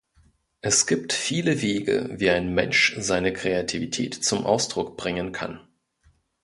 Es 0.61 0.87
gibt 0.87 1.13
viele 1.13 1.61
Wege, 1.61 2.09
wie 2.13 2.31
ein 2.31 2.51
Mensch 2.55 2.95
seine 2.97 3.33
Kreativität 3.33 4.15
zum 4.15 4.47
Ausdruck 4.47 4.97
bringen 4.97 5.31
kann. 5.31 5.59